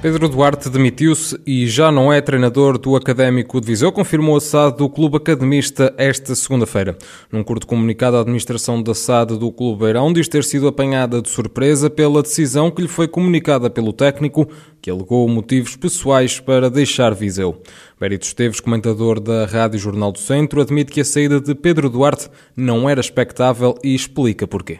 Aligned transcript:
Pedro 0.00 0.28
Duarte 0.28 0.70
demitiu-se 0.70 1.36
e 1.44 1.66
já 1.66 1.90
não 1.90 2.12
é 2.12 2.20
treinador 2.20 2.78
do 2.78 2.94
Académico 2.94 3.60
de 3.60 3.66
Viseu, 3.66 3.90
confirmou 3.90 4.36
a 4.36 4.40
SAD 4.40 4.76
do 4.78 4.88
Clube 4.88 5.16
Academista 5.16 5.92
esta 5.98 6.36
segunda-feira. 6.36 6.96
Num 7.32 7.42
curto 7.42 7.66
comunicado, 7.66 8.16
a 8.16 8.20
administração 8.20 8.80
da 8.80 8.94
SAD 8.94 9.36
do 9.36 9.50
Clube 9.50 9.80
Beirão 9.80 10.12
diz 10.12 10.28
ter 10.28 10.44
sido 10.44 10.68
apanhada 10.68 11.20
de 11.20 11.28
surpresa 11.28 11.90
pela 11.90 12.22
decisão 12.22 12.70
que 12.70 12.82
lhe 12.82 12.86
foi 12.86 13.08
comunicada 13.08 13.68
pelo 13.68 13.92
técnico, 13.92 14.48
que 14.80 14.88
alegou 14.88 15.28
motivos 15.28 15.74
pessoais 15.74 16.38
para 16.38 16.70
deixar 16.70 17.12
Viseu. 17.12 17.60
Berito 17.98 18.24
Esteves, 18.24 18.60
comentador 18.60 19.18
da 19.18 19.46
Rádio 19.46 19.80
Jornal 19.80 20.12
do 20.12 20.20
Centro, 20.20 20.60
admite 20.60 20.92
que 20.92 21.00
a 21.00 21.04
saída 21.04 21.40
de 21.40 21.56
Pedro 21.56 21.90
Duarte 21.90 22.30
não 22.56 22.88
era 22.88 23.00
expectável 23.00 23.76
e 23.82 23.96
explica 23.96 24.46
porquê 24.46 24.78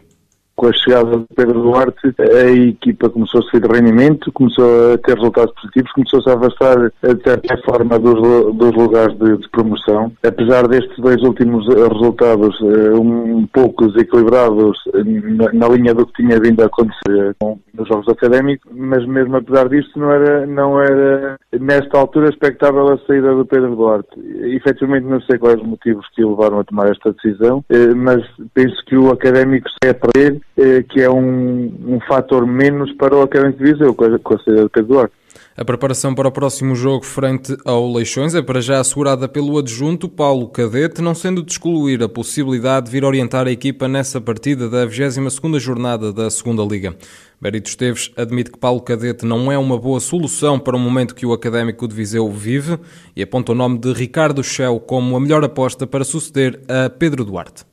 com 0.58 0.66
a 0.66 0.72
chegada 0.72 1.18
de 1.18 1.26
Pedro 1.36 1.62
Duarte, 1.62 2.14
a 2.18 2.50
equipa 2.50 3.08
começou 3.08 3.40
a 3.40 3.44
sair 3.44 3.60
de 3.60 3.68
rendimento, 3.68 4.32
começou 4.32 4.92
a 4.92 4.98
ter 4.98 5.14
resultados 5.14 5.54
positivos, 5.54 5.92
começou-se 5.92 6.28
a 6.28 6.34
afastar, 6.34 6.76
de 6.90 7.22
certa 7.22 7.56
forma, 7.58 7.96
dos, 7.96 8.20
dos 8.56 8.74
lugares 8.74 9.16
de, 9.18 9.38
de, 9.38 9.48
promoção. 9.50 10.12
Apesar 10.26 10.66
destes 10.66 10.98
dois 10.98 11.22
últimos 11.22 11.64
resultados 11.68 12.58
eh, 12.60 12.90
um 12.98 13.46
pouco 13.46 13.86
desequilibrados 13.86 14.76
na, 14.92 15.52
na 15.52 15.68
linha 15.68 15.94
do 15.94 16.04
que 16.06 16.22
tinha 16.22 16.40
vindo 16.40 16.60
a 16.60 16.66
acontecer 16.66 17.36
com, 17.38 17.60
nos 17.72 17.86
Jogos 17.86 18.08
Académicos, 18.08 18.68
mas 18.74 19.06
mesmo 19.06 19.36
apesar 19.36 19.68
disto, 19.68 19.96
não 19.96 20.10
era, 20.10 20.44
não 20.44 20.80
era 20.80 21.38
nesta 21.52 21.98
altura 21.98 22.30
expectável 22.30 22.92
a 22.92 22.98
saída 23.06 23.32
do 23.32 23.46
Pedro 23.46 23.76
Duarte. 23.76 24.10
Efetivamente, 24.42 25.06
não 25.06 25.20
sei 25.20 25.38
quais 25.38 25.60
os 25.60 25.66
motivos 25.66 26.04
que 26.16 26.24
o 26.24 26.30
levaram 26.30 26.58
a 26.58 26.64
tomar 26.64 26.90
esta 26.90 27.12
decisão, 27.12 27.64
eh, 27.70 27.94
mas 27.94 28.24
penso 28.52 28.76
que 28.86 28.96
o 28.96 29.12
Académico 29.12 29.68
se 29.70 29.88
é 29.88 29.92
perder 29.92 30.34
eh, 30.34 30.47
que 30.88 31.00
é 31.00 31.08
um, 31.08 31.72
um 31.86 32.00
fator 32.08 32.46
menos 32.46 32.92
para 32.94 33.14
o 33.14 33.22
Académico 33.22 33.62
de 33.62 33.72
Viseu, 33.72 33.94
com 33.94 34.04
a, 34.04 34.38
saída 34.44 34.64
de 34.64 34.68
Pedro. 34.70 35.10
A 35.56 35.64
preparação 35.64 36.14
para 36.14 36.28
o 36.28 36.30
próximo 36.30 36.76
jogo 36.76 37.04
frente 37.04 37.56
ao 37.64 37.92
Leixões 37.92 38.32
é 38.32 38.40
para 38.40 38.60
já 38.60 38.78
assegurada 38.78 39.28
pelo 39.28 39.58
adjunto 39.58 40.08
Paulo 40.08 40.48
Cadete, 40.48 41.02
não 41.02 41.16
sendo 41.16 41.42
de 41.42 41.50
excluir 41.50 42.00
a 42.00 42.08
possibilidade 42.08 42.86
de 42.86 42.92
vir 42.92 43.04
orientar 43.04 43.48
a 43.48 43.50
equipa 43.50 43.88
nessa 43.88 44.20
partida 44.20 44.68
da 44.68 44.86
22ª 44.86 45.58
jornada 45.58 46.12
da 46.12 46.30
Segunda 46.30 46.62
Liga. 46.62 46.94
Berito 47.40 47.68
Esteves 47.68 48.12
admite 48.16 48.52
que 48.52 48.58
Paulo 48.58 48.80
Cadete 48.80 49.26
não 49.26 49.50
é 49.50 49.58
uma 49.58 49.76
boa 49.76 49.98
solução 49.98 50.60
para 50.60 50.76
o 50.76 50.78
momento 50.78 51.14
que 51.14 51.26
o 51.26 51.32
Académico 51.32 51.88
de 51.88 51.94
Viseu 51.94 52.30
vive 52.30 52.78
e 53.16 53.22
aponta 53.22 53.50
o 53.50 53.54
nome 53.54 53.78
de 53.78 53.92
Ricardo 53.92 54.44
Schell 54.44 54.78
como 54.78 55.16
a 55.16 55.20
melhor 55.20 55.42
aposta 55.44 55.88
para 55.88 56.04
suceder 56.04 56.60
a 56.68 56.88
Pedro 56.88 57.24
Duarte. 57.24 57.64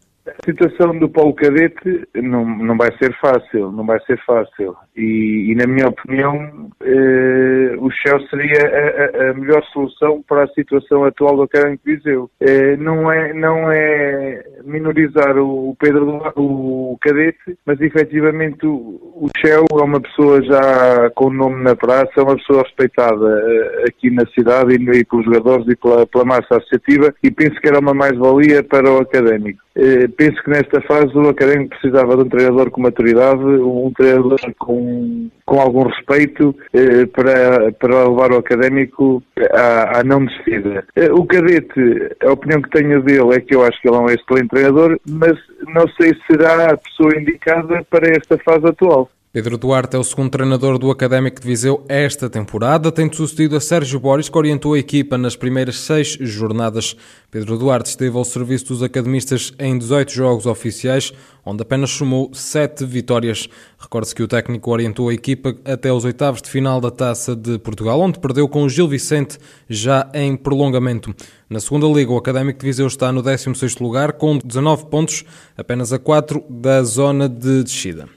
A 0.41 0.45
situação 0.45 0.97
do 0.97 1.09
Paulo 1.09 1.33
Cadete 1.33 2.08
não, 2.16 2.45
não 2.45 2.78
vai 2.78 2.91
ser 2.97 3.16
fácil, 3.19 3.72
não 3.72 3.86
vai 3.86 4.00
ser 4.05 4.19
fácil. 4.25 4.75
E, 4.95 5.52
e 5.52 5.55
na 5.55 5.66
minha 5.66 5.88
opinião, 5.88 6.69
eh, 6.81 7.75
o 7.78 7.89
Shell 7.89 8.19
seria 8.30 8.61
a, 8.66 9.28
a, 9.28 9.31
a, 9.31 9.33
melhor 9.33 9.63
solução 9.73 10.23
para 10.28 10.44
a 10.44 10.47
situação 10.50 11.03
atual 11.03 11.38
do 11.38 11.44
Académico 11.44 11.83
Viseu. 11.86 12.30
Eh, 12.39 12.75
não, 12.78 13.11
é, 13.11 13.33
não 13.33 13.72
é 13.72 14.44
minorizar 14.63 15.38
o 15.38 15.75
Pedro 15.80 16.22
o 16.36 16.97
Cadete, 17.02 17.58
mas 17.66 17.80
efetivamente 17.81 18.66
o, 18.66 18.72
o 19.16 19.30
Shell 19.38 19.66
é 19.72 19.83
uma 19.83 20.02
pessoa 20.02 20.41
já 20.44 21.09
com 21.16 21.30
nome 21.30 21.63
na 21.63 21.75
praça, 21.75 22.11
é 22.17 22.22
uma 22.22 22.36
pessoa 22.36 22.63
respeitada 22.63 23.44
eh, 23.47 23.86
aqui 23.88 24.09
na 24.09 24.25
cidade 24.28 24.75
e, 24.75 25.00
e 25.00 25.06
pelos 25.06 25.25
jogadores 25.25 25.67
e 25.67 25.75
pela, 25.75 26.06
pela 26.06 26.25
massa 26.25 26.58
associativa 26.58 27.13
e 27.23 27.31
penso 27.31 27.59
que 27.59 27.67
era 27.67 27.79
uma 27.79 27.94
mais-valia 27.94 28.63
para 28.63 28.91
o 28.91 29.00
Académico. 29.00 29.63
Eh, 29.75 30.07
penso 30.25 30.44
que 30.44 30.50
nesta 30.50 30.81
fase 30.81 31.16
o 31.16 31.30
Académico 31.30 31.78
precisava 31.78 32.16
de 32.16 32.24
um 32.24 32.30
treinador 32.30 32.72
com 32.72 32.81
maturidade, 32.81 33.44
um 33.44 33.91
treinador 33.96 34.40
com, 34.58 35.30
com 35.46 35.59
algum 35.59 35.84
respeito 35.84 36.56
eh, 36.74 37.06
para, 37.06 37.72
para 37.74 38.08
levar 38.08 38.31
o 38.31 38.38
Académico 38.38 39.22
à, 39.53 40.00
à 40.00 40.03
não 40.03 40.25
descida. 40.25 40.84
Eh, 40.96 41.12
o 41.12 41.25
Cadete, 41.25 42.16
a 42.25 42.31
opinião 42.31 42.62
que 42.62 42.72
tenho 42.72 43.03
dele 43.03 43.36
é 43.36 43.40
que 43.40 43.53
eu 43.53 43.63
acho 43.63 43.80
que 43.80 43.88
ele 43.88 43.97
é 43.97 44.00
um 44.00 44.09
excelente 44.09 44.50
treinador, 44.50 45.00
mas 45.08 45.38
não 45.68 45.88
sei 45.90 46.16
se 46.16 46.22
será 46.28 46.72
a 46.72 46.78
pessoa 46.78 47.16
indicada 47.19 47.86
para 47.90 48.09
esta 48.09 48.38
fase 48.40 48.66
atual. 48.66 49.09
Pedro 49.35 49.57
Duarte 49.57 49.97
é 49.97 50.00
o 50.00 50.03
segundo 50.06 50.29
treinador 50.29 50.78
do 50.78 50.90
Académico 50.90 51.41
de 51.41 51.46
Viseu 51.46 51.84
esta 51.90 52.29
temporada, 52.29 52.90
tendo 52.90 53.18
sucedido 53.18 53.57
a 53.57 53.59
Sérgio 53.59 54.00
Boris, 54.00 54.29
que 54.29 54.38
orientou 54.38 54.75
a 54.75 54.79
equipa 54.79 55.18
nas 55.18 55.35
primeiras 55.35 55.78
seis 55.78 56.18
jornadas. 56.22 56.96
Pedro 57.29 57.57
Duarte 57.57 57.90
esteve 57.90 58.16
ao 58.18 58.24
serviço 58.24 58.68
dos 58.68 58.81
academistas 58.81 59.51
em 59.59 59.78
18 59.78 60.09
jogos 60.13 60.45
oficiais, 60.45 61.12
onde 61.45 61.63
apenas 61.63 61.90
somou 61.90 62.31
sete 62.34 62.85
vitórias. 62.85 63.50
Recorde-se 63.78 64.16
que 64.16 64.24
o 64.24 64.28
técnico 64.29 64.72
orientou 64.72 65.09
a 65.09 65.13
equipa 65.13 65.53
até 65.66 65.91
os 65.91 66.06
oitavos 66.06 66.41
de 66.41 66.50
final 66.50 66.79
da 66.79 66.90
Taça 66.90 67.35
de 67.35 67.59
Portugal, 67.59 68.00
onde 68.00 68.19
perdeu 68.19 68.47
com 68.47 68.63
o 68.63 68.69
Gil 68.69 68.88
Vicente 68.88 69.38
já 69.68 70.09
em 70.13 70.38
prolongamento. 70.38 71.13
Na 71.50 71.59
segunda 71.59 71.88
liga, 71.88 72.09
o 72.09 72.18
Académico 72.18 72.59
de 72.62 72.66
Viseu 72.68 72.88
está 72.88 73.12
no 73.12 73.22
16º 73.22 73.81
lugar, 73.81 74.13
com 74.13 74.38
19 74.38 74.85
pontos, 74.85 75.25
apenas 75.57 75.91
a 75.91 76.00
4 76.00 76.41
da 76.50 76.81
zona 76.84 77.28
de 77.28 77.63
descida. 77.63 78.07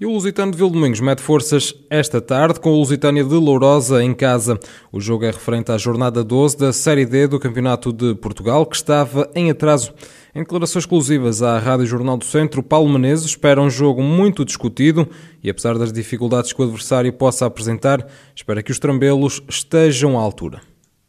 E 0.00 0.06
o 0.06 0.12
Lusitano 0.12 0.52
de 0.52 0.58
Vildomingos 0.58 1.00
mete 1.00 1.20
forças 1.20 1.74
esta 1.90 2.20
tarde 2.20 2.60
com 2.60 2.70
o 2.70 2.76
Lusitânia 2.76 3.24
de 3.24 3.34
Lourosa 3.34 4.00
em 4.00 4.14
casa. 4.14 4.56
O 4.92 5.00
jogo 5.00 5.24
é 5.24 5.30
referente 5.32 5.72
à 5.72 5.76
jornada 5.76 6.22
12 6.22 6.56
da 6.56 6.72
Série 6.72 7.04
D 7.04 7.26
do 7.26 7.40
Campeonato 7.40 7.92
de 7.92 8.14
Portugal, 8.14 8.64
que 8.64 8.76
estava 8.76 9.28
em 9.34 9.50
atraso. 9.50 9.92
Em 10.32 10.38
declarações 10.38 10.84
exclusivas 10.84 11.42
à 11.42 11.58
Rádio 11.58 11.84
Jornal 11.84 12.16
do 12.16 12.24
Centro, 12.24 12.62
Paulo 12.62 12.88
Menezes 12.88 13.26
espera 13.26 13.60
um 13.60 13.68
jogo 13.68 14.00
muito 14.00 14.44
discutido 14.44 15.08
e, 15.42 15.50
apesar 15.50 15.76
das 15.76 15.92
dificuldades 15.92 16.52
que 16.52 16.62
o 16.62 16.64
adversário 16.64 17.12
possa 17.12 17.46
apresentar, 17.46 18.06
espera 18.36 18.62
que 18.62 18.70
os 18.70 18.78
trambelos 18.78 19.42
estejam 19.48 20.16
à 20.16 20.22
altura. 20.22 20.60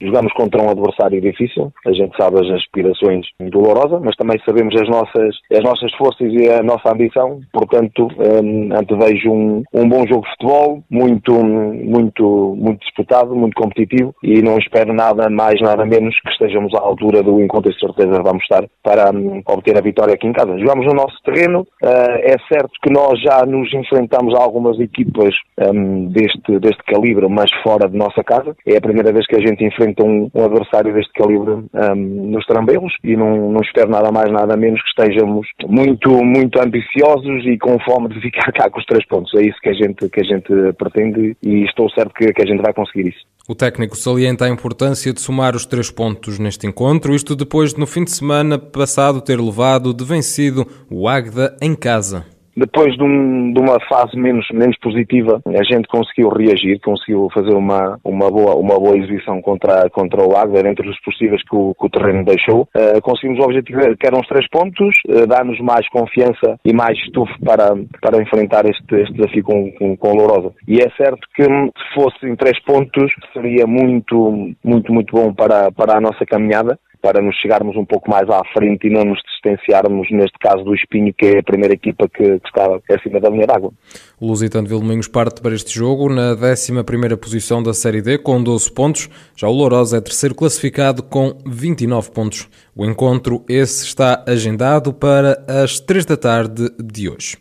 Jogamos 0.01 0.31
contra 0.33 0.61
um 0.61 0.69
adversário 0.69 1.19
difícil, 1.19 1.73
a 1.85 1.91
gente 1.91 2.15
sabe 2.15 2.39
as 2.39 2.49
aspirações 2.55 3.25
dolorosas, 3.51 4.01
mas 4.01 4.15
também 4.15 4.39
sabemos 4.45 4.73
as 4.79 4.87
nossas, 4.87 5.35
as 5.51 5.63
nossas 5.63 5.93
forças 5.95 6.31
e 6.31 6.49
a 6.49 6.63
nossa 6.63 6.91
ambição, 6.91 7.41
portanto, 7.51 8.07
um, 8.17 8.73
antevejo 8.73 9.29
um, 9.29 9.63
um 9.73 9.89
bom 9.89 10.07
jogo 10.07 10.23
de 10.23 10.31
futebol, 10.31 10.83
muito, 10.89 11.33
muito, 11.33 12.55
muito 12.57 12.79
disputado, 12.79 13.35
muito 13.35 13.55
competitivo 13.55 14.15
e 14.23 14.41
não 14.41 14.57
espero 14.57 14.93
nada 14.93 15.29
mais, 15.29 15.59
nada 15.61 15.85
menos 15.85 16.17
que 16.21 16.29
estejamos 16.29 16.73
à 16.75 16.79
altura 16.79 17.21
do 17.21 17.41
encontro 17.41 17.69
e 17.69 17.79
certeza 17.79 18.23
vamos 18.23 18.43
estar 18.43 18.66
para 18.81 19.11
um, 19.11 19.41
obter 19.45 19.77
a 19.77 19.81
vitória 19.81 20.13
aqui 20.13 20.27
em 20.27 20.33
casa. 20.33 20.57
Jogamos 20.57 20.85
no 20.85 20.93
nosso 20.93 21.21
terreno, 21.23 21.61
uh, 21.83 22.16
é 22.23 22.37
certo 22.51 22.71
que 22.81 22.91
nós 22.91 23.19
já 23.21 23.45
nos 23.45 23.73
enfrentamos 23.73 24.33
a 24.33 24.41
algumas 24.41 24.79
equipas 24.79 25.35
um, 25.59 26.05
deste, 26.05 26.57
deste 26.59 26.83
calibre, 26.83 27.27
mas 27.27 27.51
fora 27.63 27.89
de 27.89 27.97
nossa 27.97 28.23
casa, 28.23 28.55
é 28.66 28.77
a 28.77 28.81
primeira 28.81 29.11
vez 29.11 29.27
que 29.27 29.35
a 29.35 29.41
gente 29.41 29.63
enfrenta 29.63 29.88
enfrenta 29.89 30.03
um, 30.03 30.29
um 30.33 30.45
adversário 30.45 30.94
deste 30.94 31.11
calibre 31.13 31.51
um, 31.51 31.95
nos 32.31 32.45
trambelos 32.45 32.94
e 33.03 33.16
não, 33.16 33.51
não 33.51 33.61
espero 33.61 33.89
nada 33.89 34.11
mais, 34.11 34.31
nada 34.31 34.55
menos 34.55 34.81
que 34.81 34.89
estejamos 34.89 35.47
muito, 35.67 36.11
muito 36.23 36.61
ambiciosos 36.61 37.45
e 37.45 37.57
com 37.57 37.77
fome 37.79 38.09
de 38.09 38.22
ficar 38.22 38.51
cá 38.53 38.69
com 38.69 38.79
os 38.79 38.85
três 38.85 39.05
pontos. 39.07 39.33
É 39.35 39.41
isso 39.41 39.57
que 39.61 39.69
a 39.69 39.73
gente, 39.73 40.09
que 40.09 40.22
a 40.22 40.23
gente 40.23 40.73
pretende 40.78 41.35
e 41.44 41.66
estou 41.66 41.89
certo 41.91 42.13
que, 42.13 42.31
que 42.31 42.44
a 42.44 42.45
gente 42.45 42.61
vai 42.61 42.73
conseguir 42.73 43.09
isso. 43.09 43.28
O 43.47 43.55
técnico 43.55 43.97
salienta 43.97 44.45
a 44.45 44.49
importância 44.49 45.11
de 45.11 45.19
somar 45.19 45.55
os 45.55 45.66
três 45.66 45.89
pontos 45.89 46.38
neste 46.38 46.67
encontro, 46.67 47.16
isto 47.16 47.35
depois 47.35 47.73
de 47.73 47.79
no 47.79 47.88
fim 47.88 48.03
de 48.03 48.11
semana 48.11 48.59
passado 48.59 49.22
ter 49.22 49.39
levado 49.39 49.91
de 49.91 50.05
vencido 50.05 50.67
o 50.89 51.07
Agda 51.07 51.57
em 51.59 51.75
casa. 51.75 52.25
Depois 52.59 52.94
de, 52.97 53.03
um, 53.03 53.53
de, 53.53 53.59
uma 53.62 53.80
fase 53.88 54.18
menos, 54.18 54.46
menos 54.52 54.78
positiva, 54.80 55.42
a 55.47 55.64
gente 55.64 55.88
conseguiu 55.88 56.28
reagir, 56.28 56.78
conseguiu 56.82 57.29
fazer 57.34 57.53
uma, 57.53 57.97
uma, 58.03 58.29
boa, 58.29 58.56
uma 58.56 58.78
boa 58.78 58.97
exibição 58.97 59.41
contra, 59.41 59.90
contra 59.90 60.22
o 60.22 60.35
Águeda, 60.35 60.70
entre 60.70 60.90
os 60.90 61.00
possíveis 61.00 61.41
que 61.44 61.56
o, 61.56 61.73
que 61.73 61.85
o 61.85 61.90
terreno 61.90 62.26
deixou. 62.26 62.67
Uh, 62.76 63.02
conseguimos 63.02 63.40
o 63.40 63.44
objetivo 63.44 63.79
que 63.97 64.06
eram 64.06 64.20
os 64.20 64.28
três 64.28 64.46
pontos, 64.50 64.94
uh, 65.08 65.26
dar-nos 65.26 65.58
mais 65.61 65.88
confiança 65.88 66.59
e 66.66 66.73
mais 66.73 66.97
estufo 67.00 67.34
para, 67.46 67.73
para 68.02 68.22
enfrentar 68.22 68.66
este, 68.66 68.94
este 68.96 69.14
desafio 69.14 69.44
com, 69.44 69.72
com, 69.72 69.96
com 69.96 70.17
Lourosa. 70.17 70.52
E 70.67 70.79
é 70.79 70.90
certo 70.97 71.26
que 71.34 71.44
se 71.44 71.94
fossem 71.96 72.35
três 72.35 72.59
pontos 72.66 73.09
seria 73.32 73.66
muito, 73.66 74.52
muito, 74.62 74.91
muito 74.91 75.16
bom 75.16 75.34
para, 75.34 75.72
para 75.72 75.97
a 75.97 76.02
nossa 76.02 76.26
caminhada 76.26 76.78
para 77.01 77.22
nos 77.22 77.35
chegarmos 77.37 77.75
um 77.75 77.85
pouco 77.85 78.09
mais 78.09 78.29
à 78.29 78.41
frente 78.53 78.87
e 78.87 78.90
não 78.90 79.05
nos 79.05 79.19
distanciarmos, 79.23 80.07
neste 80.11 80.37
caso, 80.40 80.63
do 80.63 80.75
Espinho, 80.75 81.13
que 81.13 81.25
é 81.25 81.40
a 81.40 81.43
primeira 81.43 81.73
equipa 81.73 82.07
que, 82.09 82.23
que 82.23 82.47
está 82.47 82.79
acima 82.93 83.19
da 83.19 83.29
linha 83.29 83.47
d'água. 83.47 83.72
O 84.19 84.28
Lusitano 84.28 84.67
de 84.67 84.73
Vilmoinhos 84.73 85.07
parte 85.07 85.41
para 85.41 85.55
este 85.55 85.73
jogo 85.73 86.09
na 86.09 86.34
11 86.34 87.17
posição 87.17 87.63
da 87.63 87.73
Série 87.73 88.01
D, 88.01 88.17
com 88.17 88.41
12 88.43 88.72
pontos. 88.73 89.09
Já 89.35 89.47
o 89.47 89.53
Lourosa 89.53 89.97
é 89.97 90.01
terceiro 90.01 90.35
classificado 90.35 91.01
com 91.03 91.37
29 91.46 92.11
pontos. 92.11 92.49
O 92.79 92.85
encontro 92.85 93.43
esse 93.49 93.84
está 93.84 94.23
agendado 94.26 94.93
para 94.93 95.43
as 95.49 95.81
3 95.81 96.05
da 96.05 96.16
tarde 96.16 96.72
de 96.81 97.09
hoje. 97.09 97.35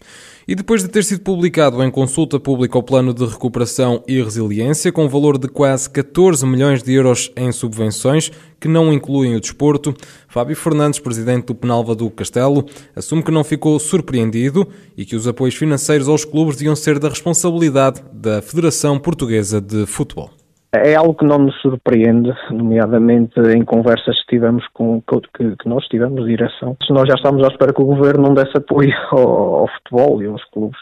E 0.49 0.55
depois 0.57 0.83
de 0.83 0.89
ter 0.89 1.05
sido 1.05 1.21
publicado 1.21 1.81
em 1.81 1.93
consulta 1.93 2.41
pública 2.41 2.77
o 2.77 2.83
Plano 2.83 3.15
de 3.15 3.25
Recuperação 3.25 4.03
e 4.09 4.21
Resiliência, 4.21 4.91
com 4.91 5.09
valor 5.09 5.39
de 5.39 5.47
quase 5.47 5.89
14 5.91 6.45
milhões 6.45 6.83
de 6.83 6.93
euros 6.93 7.31
em 7.37 7.53
subvenções, 7.53 8.33
que 8.59 8.67
não 8.67 8.93
incluem 8.93 9.37
o 9.37 9.41
desporto, 9.41 9.95
Fábio 10.27 10.57
Fernandes, 10.57 10.99
presidente 10.99 11.47
do 11.47 11.55
Penalva 11.55 11.95
do 11.95 12.11
Castelo, 12.11 12.67
assume 12.97 13.23
que 13.23 13.31
não 13.31 13.45
ficou 13.45 13.79
surpreendido 13.79 14.67
e 14.97 15.05
que 15.05 15.15
os 15.15 15.29
apoios 15.29 15.55
financeiros 15.55 16.09
aos 16.09 16.25
clubes 16.25 16.57
deviam 16.57 16.75
ser 16.75 16.99
da 16.99 17.09
responsabilidade 17.09 18.03
da 18.13 18.43
Federação 18.43 18.99
Portuguesa 18.99 19.61
de 19.61 19.87
Futebol. 19.87 20.38
É 20.71 20.95
algo 20.95 21.15
que 21.15 21.25
não 21.25 21.39
nos 21.39 21.59
surpreende, 21.63 22.31
nomeadamente 22.51 23.41
em 23.41 23.65
conversas 23.65 24.21
que 24.21 24.37
tivemos 24.37 24.67
com 24.75 25.01
que, 25.01 25.57
que 25.57 25.69
nós 25.69 25.87
tivemos 25.87 26.27
direção. 26.27 26.77
Se 26.87 26.93
nós 26.93 27.09
já 27.09 27.15
estamos 27.15 27.43
à 27.43 27.49
espera 27.49 27.73
que 27.73 27.81
o 27.81 27.87
governo 27.87 28.25
não 28.29 28.35
desse 28.35 28.55
apoio 28.55 28.93
ao, 29.11 29.61
ao 29.61 29.69
futebol 29.69 30.23
e 30.23 30.27
aos 30.27 30.45
clubes, 30.51 30.79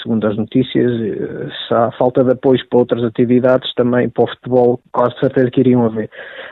segundo 0.00 0.24
as 0.28 0.36
notícias, 0.36 0.92
se 1.66 1.74
há 1.74 1.90
falta 1.98 2.22
de 2.22 2.32
apoio 2.32 2.60
para 2.70 2.78
outras 2.78 3.02
atividades, 3.02 3.74
também 3.74 4.08
para 4.08 4.24
o 4.24 4.28
futebol, 4.28 4.80
quase 4.92 5.18
certeza 5.18 5.50
que 5.50 5.60
iriam 5.60 5.84
haver. 5.84 6.08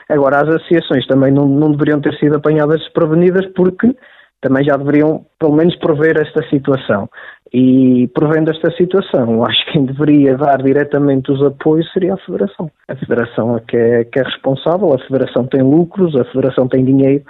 Agora, 0.09 0.41
as 0.41 0.49
associações 0.49 1.07
também 1.07 1.31
não, 1.31 1.47
não 1.47 1.71
deveriam 1.71 2.01
ter 2.01 2.13
sido 2.15 2.35
apanhadas 2.35 2.81
desprevenidas 2.81 3.45
porque 3.55 3.95
também 4.41 4.63
já 4.63 4.75
deveriam, 4.77 5.25
pelo 5.39 5.55
menos, 5.55 5.75
prever 5.77 6.19
esta 6.19 6.47
situação. 6.49 7.09
E, 7.53 8.07
prevendo 8.13 8.51
esta 8.51 8.69
situação, 8.71 9.45
acho 9.45 9.65
que 9.65 9.73
quem 9.73 9.85
deveria 9.85 10.35
dar 10.35 10.61
diretamente 10.61 11.31
os 11.31 11.41
apoios 11.41 11.91
seria 11.93 12.15
a 12.15 12.17
Federação. 12.17 12.69
A 12.87 12.95
Federação 12.95 13.55
é 13.55 13.59
que 13.61 13.77
é, 13.77 14.03
que 14.03 14.19
é 14.19 14.23
responsável, 14.23 14.93
a 14.93 14.99
Federação 14.99 15.45
tem 15.45 15.61
lucros, 15.61 16.15
a 16.15 16.25
Federação 16.25 16.67
tem 16.67 16.83
dinheiro, 16.83 17.23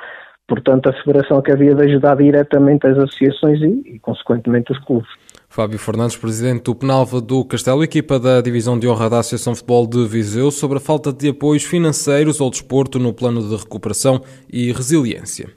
portanto, 0.47 0.89
a 0.89 0.93
Federação 1.03 1.39
é 1.39 1.41
que 1.41 1.51
havia 1.51 1.75
de 1.75 1.83
ajudar 1.83 2.15
diretamente 2.15 2.87
as 2.87 2.97
associações 2.97 3.61
e, 3.61 3.95
e 3.95 3.99
consequentemente, 3.99 4.71
os 4.71 4.79
clubes. 4.79 5.09
Fábio 5.47 5.79
Fernandes, 5.79 6.17
presidente 6.17 6.63
do 6.63 6.75
Penalva 6.75 7.21
do 7.21 7.45
Castelo, 7.45 7.83
equipa 7.83 8.19
da 8.19 8.41
Divisão 8.41 8.77
de 8.77 8.87
Honra 8.87 9.09
da 9.09 9.19
Associação 9.19 9.53
de 9.53 9.59
Futebol 9.59 9.87
de 9.87 10.05
Viseu, 10.07 10.51
sobre 10.51 10.79
a 10.79 10.81
falta 10.81 11.13
de 11.13 11.29
apoios 11.29 11.63
financeiros 11.63 12.41
ao 12.41 12.49
desporto 12.49 12.99
no 12.99 13.13
plano 13.13 13.41
de 13.41 13.55
recuperação 13.55 14.21
e 14.51 14.71
resiliência. 14.71 15.47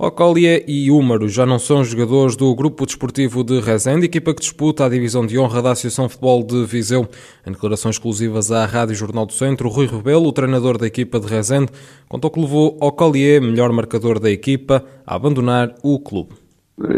Ocólia 0.00 0.62
e 0.64 0.92
Húmaro 0.92 1.28
já 1.28 1.44
não 1.44 1.58
são 1.58 1.82
jogadores 1.82 2.36
do 2.36 2.54
Grupo 2.54 2.86
Desportivo 2.86 3.42
de 3.42 3.58
Rezende, 3.58 4.06
equipa 4.06 4.32
que 4.32 4.40
disputa 4.40 4.86
a 4.86 4.88
divisão 4.88 5.26
de 5.26 5.36
honra 5.36 5.60
da 5.60 5.72
Associação 5.72 6.08
Futebol 6.08 6.44
de 6.44 6.64
Viseu. 6.64 7.08
Em 7.44 7.50
declarações 7.50 7.96
exclusivas 7.96 8.52
à 8.52 8.64
Rádio 8.64 8.94
Jornal 8.94 9.26
do 9.26 9.32
Centro, 9.32 9.68
Rui 9.68 9.88
Rebelo, 9.88 10.28
o 10.28 10.32
treinador 10.32 10.78
da 10.78 10.86
equipa 10.86 11.18
de 11.18 11.26
Rezende, 11.26 11.72
contou 12.08 12.30
que 12.30 12.38
levou 12.38 12.78
Ocólia, 12.80 13.40
melhor 13.40 13.72
marcador 13.72 14.20
da 14.20 14.30
equipa, 14.30 14.84
a 15.04 15.16
abandonar 15.16 15.74
o 15.82 15.98
clube 15.98 16.47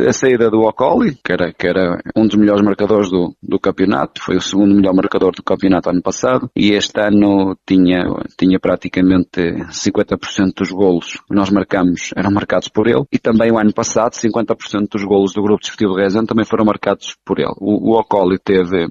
a 0.09 0.13
saída 0.13 0.51
do 0.51 0.61
Ocoli, 0.61 1.17
que 1.25 1.33
era, 1.33 1.53
que 1.53 1.67
era 1.67 2.01
um 2.17 2.27
dos 2.27 2.37
melhores 2.37 2.63
marcadores 2.63 3.11
do, 3.11 3.35
do 3.43 3.59
campeonato, 3.59 4.23
foi 4.23 4.37
o 4.37 4.41
segundo 4.41 4.75
melhor 4.75 4.95
marcador 4.95 5.33
do 5.35 5.43
campeonato 5.43 5.91
ano 5.91 6.03
passado, 6.03 6.51
e 6.55 6.73
este 6.73 7.01
ano 7.01 7.57
tinha, 7.67 8.05
tinha 8.39 8.61
praticamente 8.61 9.41
50% 9.41 10.53
dos 10.57 10.71
golos 10.71 11.15
que 11.27 11.35
nós 11.35 11.51
marcamos 11.51 12.11
eram 12.17 12.31
marcados 12.31 12.69
por 12.69 12.87
ele, 12.87 13.05
e 13.11 13.19
também 13.19 13.51
o 13.51 13.59
ano 13.59 13.73
passado 13.73 14.13
50% 14.13 14.89
dos 14.91 15.05
golos 15.05 15.33
do 15.33 15.43
grupo 15.43 15.61
desportivo 15.61 15.95
de 15.95 16.03
Rezende 16.03 16.27
também 16.27 16.45
foram 16.45 16.65
marcados 16.65 17.17
por 17.25 17.39
ele. 17.39 17.55
O, 17.59 17.93
o 17.93 17.99
Ocoli 17.99 18.39
teve, 18.39 18.87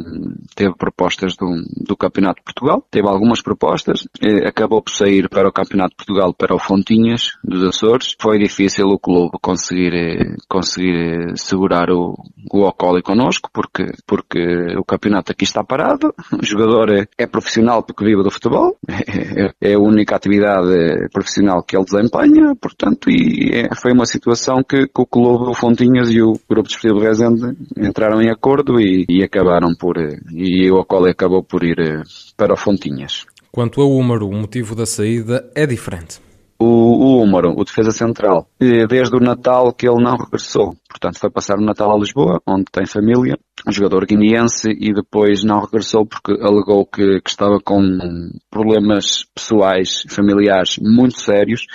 teve 0.56 0.74
propostas 0.76 1.36
do, 1.36 1.48
do 1.86 1.96
campeonato 1.96 2.40
de 2.40 2.46
Portugal, 2.46 2.84
teve 2.90 3.08
algumas 3.08 3.42
propostas, 3.42 4.08
acabou 4.46 4.82
por 4.82 4.92
sair 4.92 5.30
para 5.30 5.48
o 5.48 5.52
campeonato 5.52 5.92
de 5.92 5.98
Portugal 5.98 6.34
para 6.34 6.56
o 6.56 6.60
Fontinhas 6.60 7.34
dos 7.44 7.64
Açores, 7.64 8.16
foi 8.20 8.40
difícil 8.40 8.88
o 8.88 9.00
clube 9.00 9.38
conseguir, 9.42 10.36
conseguir 10.48 10.79
conseguir 10.80 10.96
eh, 10.96 11.36
segurar 11.36 11.90
o, 11.92 12.16
o 12.52 12.62
Ocoli 12.62 13.02
connosco, 13.02 13.50
porque, 13.54 13.86
porque 14.08 14.40
o 14.78 14.84
campeonato 14.84 15.32
aqui 15.32 15.44
está 15.44 15.64
parado, 15.64 16.14
o 16.34 16.46
jogador 16.46 16.90
é, 16.92 17.06
é 17.18 17.28
profissional 17.28 17.84
porque 17.84 18.06
vive 18.06 18.24
do 18.24 18.32
futebol, 18.32 18.78
é, 18.88 19.52
é, 19.62 19.74
a 19.74 19.80
única 19.80 20.16
atividade 20.16 21.10
profissional 21.12 21.64
que 21.64 21.76
ele 21.76 21.86
desempenha, 21.86 22.56
portanto, 22.56 23.10
e 23.10 23.52
é, 23.54 23.76
foi 23.76 23.92
uma 23.92 24.06
situação 24.06 24.64
que, 24.68 24.88
que, 24.88 25.02
o 25.02 25.06
clube, 25.06 25.50
o 25.50 25.54
Fontinhas 25.54 26.10
e 26.12 26.22
o 26.22 26.40
Grupo 26.50 26.70
Desportivo 26.70 27.00
de 27.00 27.06
Rezende 27.06 27.58
entraram 27.78 28.22
em 28.22 28.30
acordo 28.30 28.80
e, 28.80 29.06
e 29.10 29.24
acabaram 29.24 29.76
por, 29.78 29.98
e 30.32 30.72
o 30.72 30.80
Ocoli 30.80 31.12
acabou 31.12 31.44
por 31.44 31.64
ir 31.64 31.80
eh, 31.80 32.02
para 32.38 32.54
o 32.54 32.58
Fontinhas. 32.58 33.26
Quanto 33.52 33.82
ao 33.82 33.92
Húmaro, 33.92 34.28
o 34.28 34.34
motivo 34.36 34.76
da 34.76 34.86
saída 34.86 35.50
é 35.56 35.66
diferente 35.66 36.29
o, 36.60 36.66
o 36.66 37.22
Húmaro, 37.22 37.54
o 37.58 37.64
defesa 37.64 37.92
central, 37.92 38.48
desde 38.60 39.16
o 39.16 39.20
Natal 39.20 39.74
que 39.74 39.88
ele 39.88 40.04
não 40.04 40.18
regressou. 40.18 40.76
Portanto, 40.90 41.18
foi 41.18 41.30
passar 41.30 41.58
o 41.58 41.66
Natal 41.66 41.92
a 41.92 41.98
Lisboa, 41.98 42.42
onde 42.46 42.66
tem 42.66 42.86
família, 42.86 43.38
um 43.66 43.72
jogador 43.72 44.06
guineense, 44.06 44.70
e 44.70 44.94
depois 44.94 45.44
não 45.44 45.62
regressou 45.62 46.06
porque 46.06 46.34
alegou 46.42 46.86
que, 46.86 47.22
que 47.22 47.30
estava 47.30 47.60
com 47.64 47.82
problemas 48.52 49.26
pessoais, 49.34 50.04
familiares 50.10 50.78
muito 50.82 51.18
sérios 51.18 51.66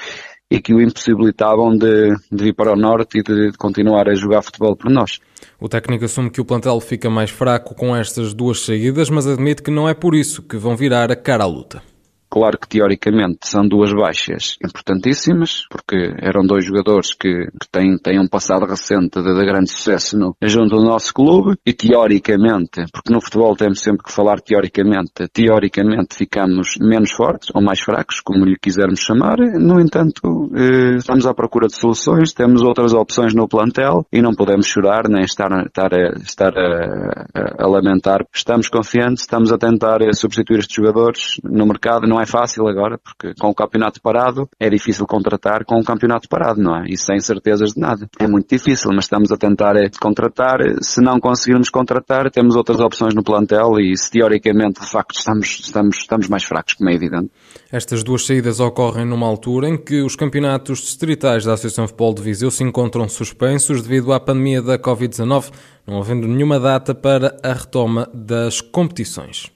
e 0.51 0.61
que 0.61 0.75
o 0.75 0.81
impossibilitavam 0.81 1.77
de, 1.77 2.15
de 2.31 2.45
vir 2.45 2.55
para 2.55 2.73
o 2.73 2.77
Norte 2.77 3.19
e 3.19 3.23
de, 3.23 3.53
de 3.53 3.59
continuar 3.59 4.09
a 4.09 4.15
jogar 4.15 4.43
futebol 4.43 4.77
por 4.77 4.91
nós. 4.91 5.19
O 5.59 5.69
técnico 5.69 6.05
assume 6.05 6.31
que 6.31 6.41
o 6.41 6.45
plantel 6.45 6.79
fica 6.81 7.09
mais 7.09 7.31
fraco 7.31 7.75
com 7.75 7.97
estas 7.97 8.35
duas 8.35 8.61
saídas, 8.61 9.09
mas 9.09 9.27
admite 9.27 9.63
que 9.63 9.71
não 9.71 9.89
é 9.89 9.95
por 9.95 10.15
isso 10.15 10.43
que 10.43 10.59
vão 10.59 10.77
virar 10.77 11.11
a 11.11 11.17
cara 11.17 11.45
à 11.45 11.47
luta. 11.47 11.94
Claro 12.35 12.59
que 12.59 12.67
teoricamente 12.67 13.47
são 13.47 13.63
duas 13.69 13.93
baixas 13.93 14.57
importantíssimas, 14.61 15.69
porque 15.71 16.17
eram 16.19 16.45
dois 16.45 16.65
jogadores 16.65 17.15
que, 17.15 17.47
que 17.61 17.69
têm, 17.71 17.97
têm 17.97 18.19
um 18.19 18.27
passado 18.27 18.67
recente 18.67 19.23
de, 19.23 19.33
de 19.33 19.47
grande 19.47 19.71
sucesso 19.71 20.19
no, 20.19 20.37
junto 20.43 20.75
do 20.75 20.83
nosso 20.83 21.15
clube, 21.15 21.57
e 21.65 21.73
teoricamente, 21.73 22.87
porque 22.93 23.13
no 23.13 23.21
futebol 23.21 23.55
temos 23.55 23.81
sempre 23.81 24.03
que 24.03 24.11
falar 24.11 24.41
teoricamente, 24.41 25.29
teoricamente 25.33 26.17
ficamos 26.17 26.71
menos 26.81 27.13
fortes 27.13 27.51
ou 27.55 27.63
mais 27.63 27.79
fracos, 27.79 28.21
como 28.21 28.45
lhe 28.45 28.57
quisermos 28.61 28.99
chamar, 28.99 29.39
no 29.39 29.81
entanto, 29.81 30.51
eh, 30.57 30.97
estamos 30.97 31.27
à 31.27 31.35
procura 31.35 31.69
de 31.69 31.77
soluções, 31.77 32.33
temos 32.33 32.63
outras 32.63 32.95
opções 32.95 33.33
no 33.33 33.47
plantel 33.47 34.05
e 34.13 34.21
não 34.21 34.35
podemos 34.35 34.67
chorar 34.67 35.09
nem 35.09 35.23
estar, 35.23 35.53
estar, 35.67 35.95
a, 35.95 36.19
estar 36.19 36.53
a, 36.59 37.27
a, 37.33 37.65
a 37.65 37.69
lamentar. 37.69 38.27
Estamos 38.35 38.69
confiantes, 38.69 39.23
estamos 39.23 39.53
a 39.53 39.57
tentar 39.57 40.03
eh, 40.03 40.13
substituir 40.13 40.59
estes 40.59 40.75
jogadores 40.75 41.41
no 41.45 41.65
mercado, 41.65 42.09
não 42.09 42.21
é 42.21 42.24
é 42.25 42.27
fácil 42.27 42.67
agora, 42.67 42.99
porque 42.99 43.35
com 43.39 43.49
o 43.51 43.55
campeonato 43.55 44.01
parado 44.01 44.49
é 44.59 44.69
difícil 44.69 45.07
contratar 45.07 45.65
com 45.65 45.79
o 45.79 45.85
campeonato 45.85 46.29
parado, 46.29 46.61
não 46.61 46.77
é? 46.77 46.87
E 46.89 46.97
sem 46.97 47.21
certezas 47.21 47.75
de 47.75 47.81
nada. 47.81 48.09
É 48.19 48.27
muito 48.27 48.49
difícil, 48.49 48.91
mas 48.95 49.05
estamos 49.05 49.31
a 49.31 49.37
tentar 49.37 49.77
é, 49.77 49.89
contratar. 50.01 50.59
Se 50.81 51.01
não 51.01 51.21
conseguirmos 51.21 51.69
contratar, 51.69 52.31
temos 52.31 52.57
outras 52.57 52.81
opções 52.81 53.15
no 53.15 53.23
plantel 53.23 53.79
e 53.79 53.97
se 53.97 54.11
teoricamente, 54.11 54.81
de 54.81 54.91
facto, 54.91 55.17
estamos, 55.17 55.61
estamos, 55.61 55.99
estamos 55.99 56.29
mais 56.29 56.45
fracos, 56.45 56.75
como 56.75 56.91
é 56.91 56.95
evidente. 56.95 57.31
Estas 57.71 58.03
duas 58.03 58.25
saídas 58.25 58.59
ocorrem 58.59 59.05
numa 59.05 59.27
altura 59.27 59.69
em 59.69 59.77
que 59.77 60.01
os 60.01 60.17
campeonatos 60.17 60.81
distritais 60.81 61.45
da 61.45 61.53
Associação 61.53 61.87
Futebol 61.87 62.15
de 62.15 62.23
Viseu 62.23 62.51
se 62.51 62.65
encontram 62.65 63.09
suspensos 63.09 63.83
devido 63.83 64.13
à 64.13 64.21
pandemia 64.21 64.63
da 64.63 64.79
Covid-19, 64.79 65.53
não 65.87 65.99
havendo 65.99 66.27
nenhuma 66.27 66.59
data 66.59 66.95
para 66.95 67.37
a 67.43 67.53
retoma 67.53 68.09
das 68.15 68.61
competições. 68.61 69.53